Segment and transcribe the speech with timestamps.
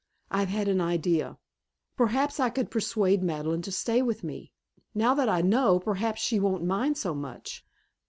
[0.31, 1.37] I've had an idea.
[1.95, 4.51] Perhaps I could persuade Madeleine to stay with me.
[4.95, 7.63] Now that I know, perhaps she won't mind so much.